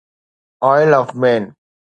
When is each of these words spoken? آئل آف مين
آئل 0.69 0.91
آف 1.01 1.09
مين 1.21 1.43